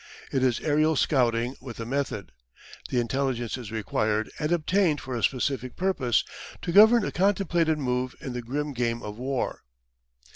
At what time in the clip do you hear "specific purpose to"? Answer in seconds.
5.21-6.71